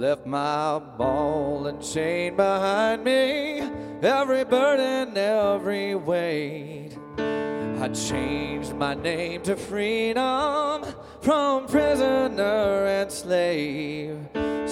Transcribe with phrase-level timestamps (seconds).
[0.00, 3.60] left my ball and chain behind me,
[4.02, 6.96] every burden, every weight.
[7.18, 10.86] I changed my name to freedom
[11.20, 14.29] from prisoner and slave.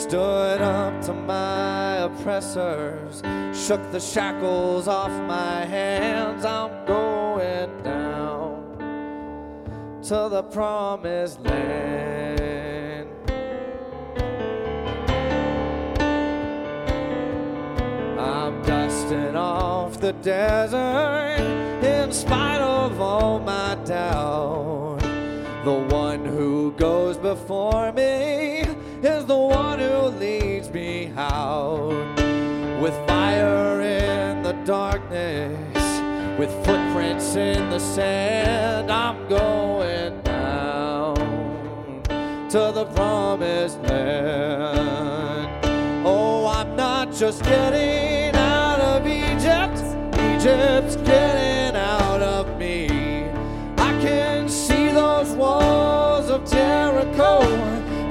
[0.08, 3.22] Stood up to my oppressors,
[3.52, 6.46] shook the shackles off my hands.
[6.46, 8.78] I'm going down
[10.04, 13.10] to the promised land.
[18.18, 21.40] I'm dusting off the desert
[21.84, 25.00] in spite of all my doubt.
[25.66, 27.97] The one who goes before me
[32.80, 36.00] With fire in the darkness,
[36.38, 41.16] with footprints in the sand, I'm going down
[42.50, 45.48] to the promised land.
[46.06, 49.82] Oh, I'm not just getting out of Egypt,
[50.18, 53.28] Egypt's getting out of me.
[53.76, 57.42] I can see those walls of Jericho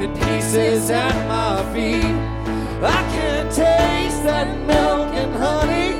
[0.01, 2.36] in pieces at my feet.
[2.79, 5.93] I can taste that milk and honey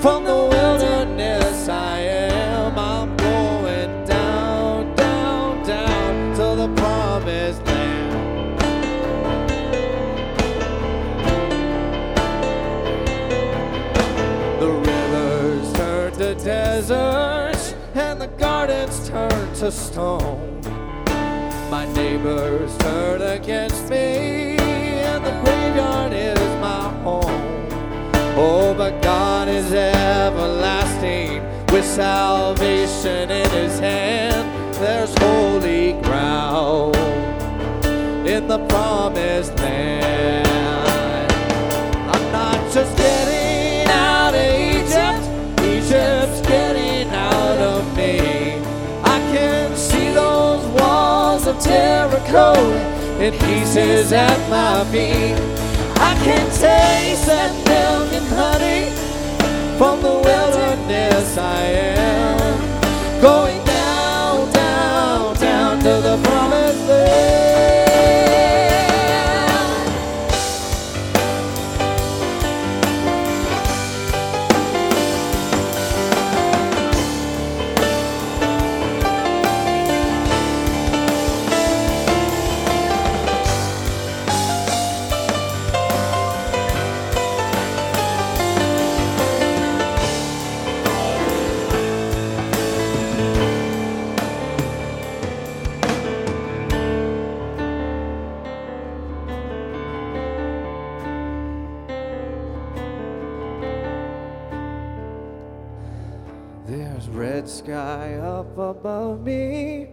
[0.00, 1.68] from the wilderness.
[1.68, 2.76] I am.
[2.76, 8.58] I'm going down, down, down to the promised land.
[14.60, 20.60] The rivers turn to deserts and the gardens turn to stone.
[21.70, 25.55] My neighbors turn against me and the
[31.86, 34.74] salvation in his hand.
[34.74, 36.96] There's holy ground
[38.26, 40.46] in the promised land.
[42.12, 45.24] I'm not just getting out of Egypt,
[45.62, 48.58] Egypt's getting out of me.
[49.02, 52.52] I can see those walls of Jericho
[53.20, 55.36] in pieces at my feet.
[55.98, 59.15] I can taste that milk and honey
[59.78, 61.36] from the wilderness.
[61.36, 61.62] I
[61.98, 63.65] am going
[107.08, 109.88] Red sky up above me,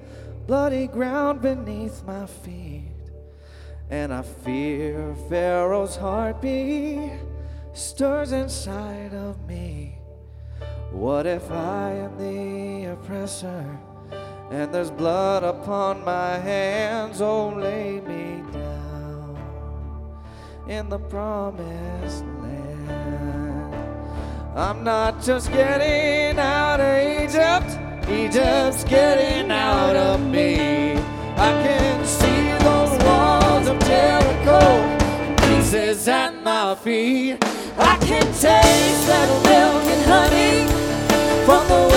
[0.46, 2.84] bloody ground beneath my feet.
[3.90, 7.12] And I fear Pharaoh's heartbeat
[7.74, 9.98] stirs inside of me.
[10.92, 13.80] What if I am the oppressor
[14.52, 17.22] and there's blood upon my hands?
[17.22, 19.38] Oh, lay me down
[20.68, 23.76] in the promised land.
[24.56, 26.73] I'm not just getting out
[28.10, 30.94] Egypt's getting out of me.
[31.36, 34.60] I can see those walls of Jericho,
[35.48, 37.38] pieces at my feet.
[37.78, 40.68] I can taste that milk and honey
[41.46, 41.93] from the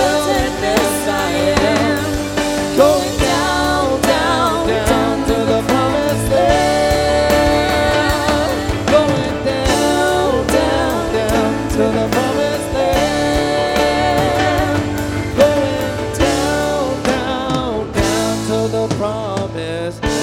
[18.97, 20.16] promise.